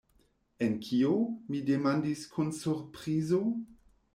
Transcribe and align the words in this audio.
En 0.67 0.77
kio? 0.85 1.11
mi 1.55 1.61
demandis 1.67 2.25
kun 2.33 2.51
surprizo. 2.63 3.43